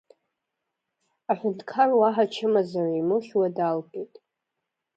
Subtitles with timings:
[1.31, 4.13] Аҳәынҭқар уаҳа чымазара имыхьуа далгеит.